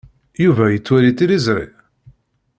Yuba 0.43 0.65
yettwali 0.69 1.11
tiliẓri? 1.17 1.65